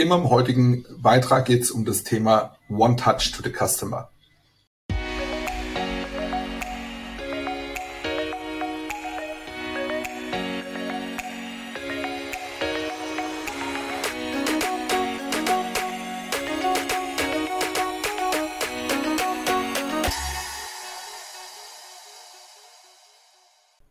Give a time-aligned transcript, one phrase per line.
[0.00, 4.08] In meinem heutigen Beitrag geht es um das Thema One Touch to the Customer.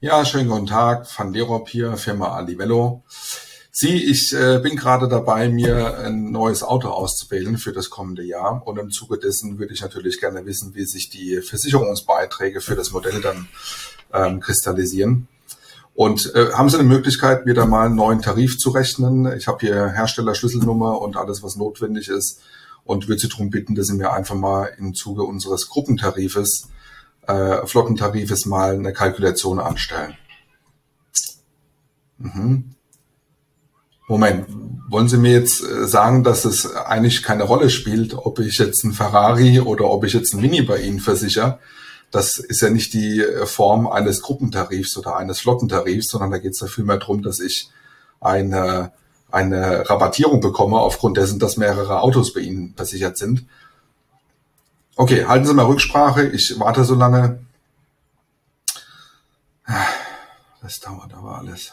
[0.00, 3.04] Ja, schönen guten Tag, Van Lerop hier, Firma Alivello.
[3.82, 8.64] Sie, ich äh, bin gerade dabei, mir ein neues Auto auszuwählen für das kommende Jahr
[8.64, 12.92] und im Zuge dessen würde ich natürlich gerne wissen, wie sich die Versicherungsbeiträge für das
[12.92, 13.48] Modell dann
[14.12, 15.26] ähm, kristallisieren.
[15.94, 19.36] Und äh, haben Sie eine Möglichkeit, mir da mal einen neuen Tarif zu rechnen?
[19.36, 22.40] Ich habe hier Herstellerschlüsselnummer und alles, was notwendig ist
[22.84, 26.68] und würde Sie darum bitten, dass Sie mir einfach mal im Zuge unseres Gruppentarifes
[27.26, 30.14] äh, Flottentarifes mal eine Kalkulation anstellen.
[32.18, 32.76] Mhm.
[34.08, 34.46] Moment,
[34.88, 38.84] wollen Sie mir jetzt äh, sagen, dass es eigentlich keine Rolle spielt, ob ich jetzt
[38.84, 41.58] ein Ferrari oder ob ich jetzt ein Mini bei Ihnen versichere?
[42.10, 46.52] Das ist ja nicht die äh, Form eines Gruppentarifs oder eines Flottentarifs, sondern da geht
[46.52, 47.70] es ja vielmehr darum, dass ich
[48.20, 48.92] eine,
[49.30, 53.46] eine Rabattierung bekomme aufgrund dessen, dass mehrere Autos bei Ihnen versichert sind.
[54.96, 56.26] Okay, halten Sie mal Rücksprache.
[56.28, 57.40] Ich warte so lange.
[60.60, 61.72] Das dauert aber alles.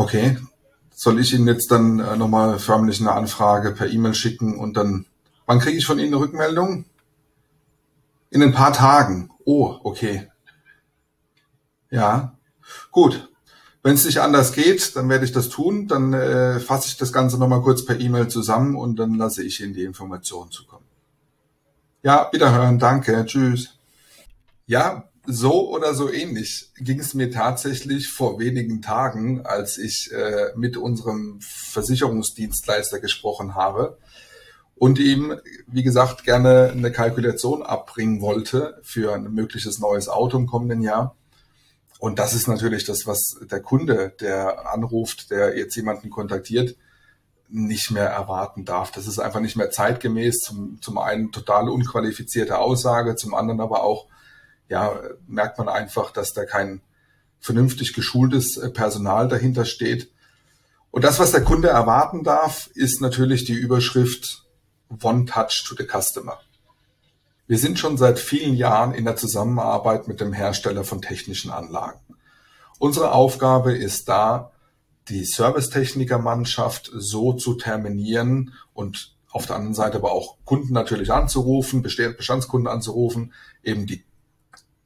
[0.00, 0.38] Okay.
[0.94, 5.04] Soll ich Ihnen jetzt dann äh, nochmal förmlich eine Anfrage per E-Mail schicken und dann,
[5.44, 6.86] wann kriege ich von Ihnen eine Rückmeldung?
[8.30, 9.30] In ein paar Tagen.
[9.44, 10.30] Oh, okay.
[11.90, 12.34] Ja.
[12.90, 13.28] Gut.
[13.82, 15.86] Wenn es nicht anders geht, dann werde ich das tun.
[15.86, 19.60] Dann äh, fasse ich das Ganze nochmal kurz per E-Mail zusammen und dann lasse ich
[19.60, 20.86] Ihnen die Informationen zukommen.
[22.02, 22.78] Ja, wiederhören.
[22.78, 23.22] Danke.
[23.26, 23.76] Tschüss.
[24.66, 30.52] Ja, so oder so ähnlich ging es mir tatsächlich vor wenigen Tagen, als ich äh,
[30.56, 33.98] mit unserem Versicherungsdienstleister gesprochen habe
[34.76, 40.46] und ihm, wie gesagt, gerne eine Kalkulation abbringen wollte für ein mögliches neues Auto im
[40.46, 41.16] kommenden Jahr.
[41.98, 46.76] Und das ist natürlich das, was der Kunde, der anruft, der jetzt jemanden kontaktiert,
[47.50, 48.90] nicht mehr erwarten darf.
[48.90, 50.38] Das ist einfach nicht mehr zeitgemäß.
[50.38, 54.06] Zum, zum einen total unqualifizierte Aussage, zum anderen aber auch,
[54.70, 56.80] ja, merkt man einfach, dass da kein
[57.40, 60.10] vernünftig geschultes äh, Personal dahinter steht.
[60.90, 64.46] Und das, was der Kunde erwarten darf, ist natürlich die Überschrift
[65.02, 66.40] One Touch to the Customer.
[67.46, 72.00] Wir sind schon seit vielen Jahren in der Zusammenarbeit mit dem Hersteller von technischen Anlagen.
[72.78, 74.52] Unsere Aufgabe ist da,
[75.08, 81.82] die Servicetechnikermannschaft so zu terminieren und auf der anderen Seite aber auch Kunden natürlich anzurufen,
[81.82, 83.32] Bestandskunden anzurufen,
[83.64, 84.04] eben die,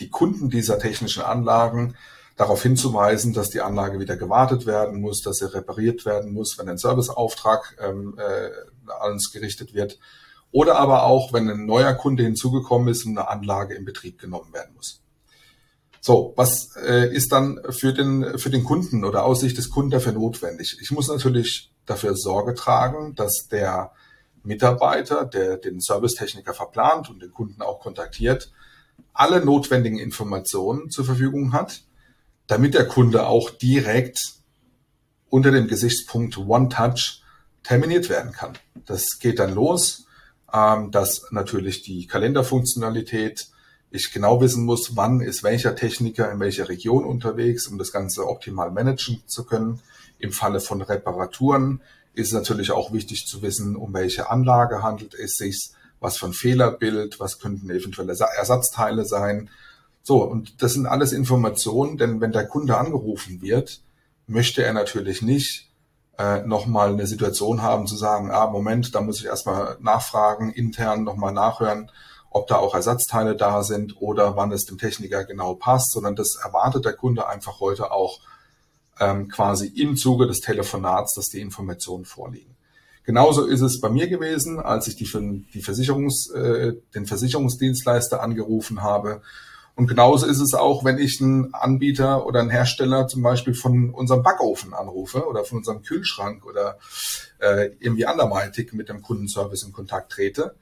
[0.00, 1.96] die Kunden dieser technischen Anlagen
[2.36, 6.68] darauf hinzuweisen, dass die Anlage wieder gewartet werden muss, dass sie repariert werden muss, wenn
[6.68, 8.50] ein Serviceauftrag ähm, äh,
[8.90, 9.98] an uns gerichtet wird
[10.50, 14.52] oder aber auch, wenn ein neuer Kunde hinzugekommen ist und eine Anlage in Betrieb genommen
[14.52, 15.00] werden muss.
[16.00, 19.92] So, was äh, ist dann für den, für den Kunden oder aus Sicht des Kunden
[19.92, 20.78] dafür notwendig?
[20.80, 23.92] Ich muss natürlich dafür Sorge tragen, dass der
[24.42, 28.52] Mitarbeiter, der den Servicetechniker verplant und den Kunden auch kontaktiert,
[29.12, 31.82] alle notwendigen Informationen zur Verfügung hat,
[32.46, 34.34] damit der Kunde auch direkt
[35.28, 37.22] unter dem Gesichtspunkt One Touch
[37.62, 38.58] terminiert werden kann.
[38.86, 40.06] Das geht dann los
[40.52, 43.48] ähm, dass natürlich die Kalenderfunktionalität
[43.90, 48.26] ich genau wissen muss, wann ist welcher Techniker in welcher Region unterwegs, um das Ganze
[48.26, 49.80] optimal managen zu können.
[50.18, 51.82] Im Falle von Reparaturen
[52.14, 56.26] ist es natürlich auch wichtig zu wissen, um welche Anlage handelt es sich, was für
[56.26, 59.48] ein Fehlerbild, was könnten eventuelle Ersatzteile sein.
[60.02, 63.80] So, und das sind alles Informationen, denn wenn der Kunde angerufen wird,
[64.26, 65.70] möchte er natürlich nicht
[66.18, 71.04] äh, nochmal eine Situation haben zu sagen, ah, Moment, da muss ich erstmal nachfragen, intern
[71.04, 71.90] nochmal nachhören,
[72.30, 76.36] ob da auch Ersatzteile da sind oder wann es dem Techniker genau passt, sondern das
[76.42, 78.20] erwartet der Kunde einfach heute auch
[79.00, 82.51] ähm, quasi im Zuge des Telefonats, dass die Informationen vorliegen.
[83.04, 85.08] Genauso ist es bei mir gewesen, als ich die,
[85.54, 89.22] die Versicherungs, äh, den Versicherungsdienstleister angerufen habe
[89.74, 93.90] und genauso ist es auch, wenn ich einen Anbieter oder einen Hersteller zum Beispiel von
[93.90, 96.78] unserem Backofen anrufe oder von unserem Kühlschrank oder
[97.38, 100.54] äh, irgendwie anderweitig mit dem Kundenservice in Kontakt trete.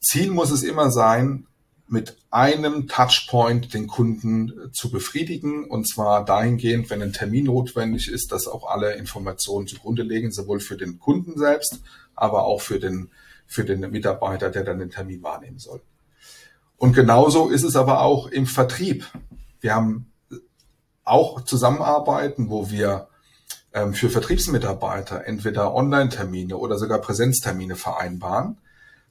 [0.00, 1.46] Ziel muss es immer sein,
[1.92, 8.32] mit einem Touchpoint den Kunden zu befriedigen und zwar dahingehend, wenn ein Termin notwendig ist,
[8.32, 11.82] dass auch alle Informationen zugrunde legen, sowohl für den Kunden selbst,
[12.14, 13.10] aber auch für den,
[13.46, 15.82] für den Mitarbeiter, der dann den Termin wahrnehmen soll.
[16.78, 19.06] Und genauso ist es aber auch im Vertrieb.
[19.60, 20.10] Wir haben
[21.04, 23.08] auch Zusammenarbeiten, wo wir
[23.74, 28.56] ähm, für Vertriebsmitarbeiter entweder Online-Termine oder sogar Präsenztermine vereinbaren.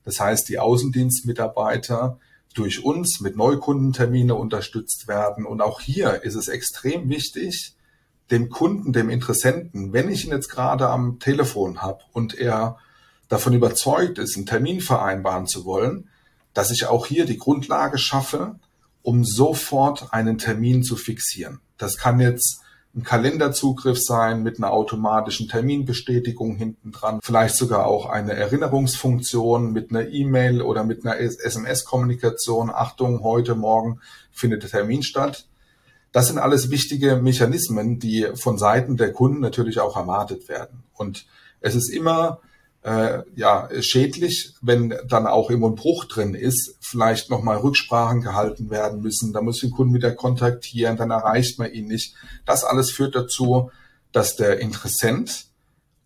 [0.04, 2.18] Das heißt, die Außendienstmitarbeiter
[2.54, 5.46] durch uns mit Neukundentermine unterstützt werden.
[5.46, 7.76] Und auch hier ist es extrem wichtig,
[8.30, 12.78] dem Kunden, dem Interessenten, wenn ich ihn jetzt gerade am Telefon habe und er
[13.28, 16.10] davon überzeugt ist, einen Termin vereinbaren zu wollen,
[16.54, 18.56] dass ich auch hier die Grundlage schaffe,
[19.04, 21.60] um sofort einen Termin zu fixieren.
[21.78, 22.62] Das kann jetzt
[22.96, 29.92] ein Kalenderzugriff sein mit einer automatischen Terminbestätigung hinten dran, vielleicht sogar auch eine Erinnerungsfunktion mit
[29.92, 32.70] einer E-Mail oder mit einer SMS-Kommunikation.
[32.70, 34.02] Achtung, heute Morgen
[34.32, 35.48] findet der Termin statt.
[36.12, 40.84] Das sind alles wichtige Mechanismen, die von Seiten der Kunden natürlich auch erwartet werden.
[40.94, 41.26] Und
[41.62, 42.42] es ist immer
[42.84, 48.70] äh, ja, schädlich, wenn dann auch immer ein Bruch drin ist, vielleicht nochmal Rücksprachen gehalten
[48.70, 52.16] werden müssen, da muss ich den Kunden wieder kontaktieren, dann erreicht man ihn nicht.
[52.46, 53.70] Das alles führt dazu,
[54.12, 55.46] dass der Interessent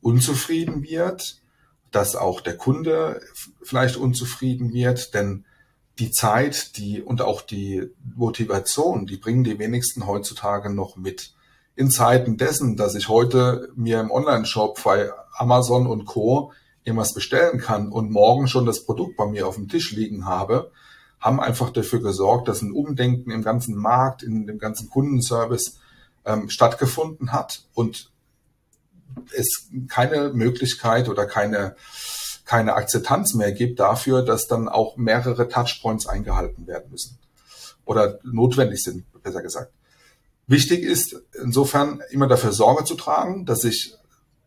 [0.01, 1.41] unzufrieden wird,
[1.91, 3.21] dass auch der Kunde
[3.63, 5.45] vielleicht unzufrieden wird, denn
[5.97, 11.33] die Zeit, die und auch die Motivation, die bringen die wenigsten heutzutage noch mit.
[11.77, 16.51] In Zeiten dessen, dass ich heute mir im Online-Shop bei Amazon und Co
[16.85, 20.71] irgendwas bestellen kann und morgen schon das Produkt bei mir auf dem Tisch liegen habe,
[21.19, 25.79] haben einfach dafür gesorgt, dass ein Umdenken im ganzen Markt, in dem ganzen Kundenservice
[26.25, 28.11] ähm, stattgefunden hat und
[29.35, 31.75] es keine Möglichkeit oder keine,
[32.45, 37.17] keine Akzeptanz mehr gibt dafür, dass dann auch mehrere Touchpoints eingehalten werden müssen
[37.85, 39.71] oder notwendig sind, besser gesagt.
[40.47, 43.95] Wichtig ist insofern immer dafür Sorge zu tragen, dass ich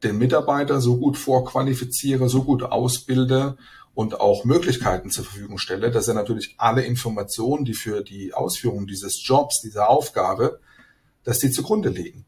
[0.02, 3.56] den Mitarbeiter so gut vorqualifiziere, so gut ausbilde
[3.94, 8.86] und auch Möglichkeiten zur Verfügung stelle, dass er natürlich alle Informationen, die für die Ausführung
[8.86, 10.60] dieses Jobs, dieser Aufgabe,
[11.24, 12.24] dass die zugrunde liegen.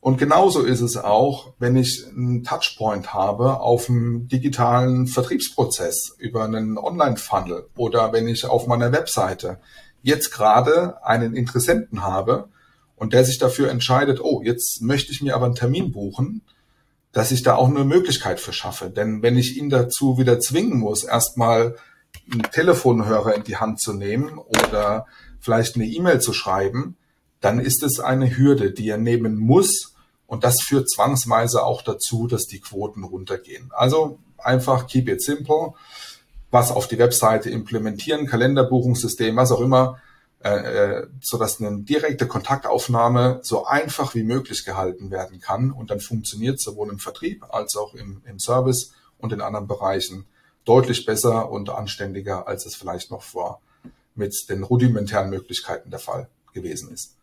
[0.00, 6.42] Und genauso ist es auch, wenn ich einen Touchpoint habe auf einem digitalen Vertriebsprozess über
[6.42, 9.60] einen Online-Funnel oder wenn ich auf meiner Webseite
[10.02, 12.48] jetzt gerade einen Interessenten habe
[12.96, 16.40] und der sich dafür entscheidet, oh, jetzt möchte ich mir aber einen Termin buchen,
[17.12, 18.90] dass ich da auch eine Möglichkeit für schaffe.
[18.90, 21.76] Denn wenn ich ihn dazu wieder zwingen muss, erstmal
[22.30, 25.06] einen Telefonhörer in die Hand zu nehmen oder
[25.40, 26.96] vielleicht eine E-Mail zu schreiben,
[27.40, 29.94] dann ist es eine Hürde, die er nehmen muss.
[30.26, 33.70] Und das führt zwangsweise auch dazu, dass die Quoten runtergehen.
[33.74, 35.74] Also einfach keep it simple,
[36.50, 39.98] was auf die Webseite implementieren, Kalenderbuchungssystem, was auch immer,
[40.44, 45.70] äh, äh, so dass eine direkte Kontaktaufnahme so einfach wie möglich gehalten werden kann.
[45.70, 50.26] Und dann funktioniert sowohl im Vertrieb als auch im, im Service und in anderen Bereichen
[50.64, 53.60] deutlich besser und anständiger, als es vielleicht noch vor
[54.14, 57.16] mit den rudimentären Möglichkeiten der Fall gewesen ist.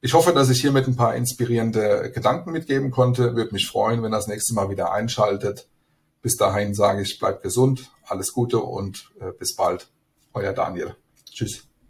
[0.00, 3.36] Ich hoffe, dass ich hier mit ein paar inspirierende Gedanken mitgeben konnte.
[3.36, 5.68] Würde mich freuen, wenn das nächste Mal wieder einschaltet.
[6.22, 9.88] Bis dahin sage ich, bleibt gesund, alles Gute und äh, bis bald.
[10.32, 10.94] Euer Daniel.
[11.30, 11.69] Tschüss.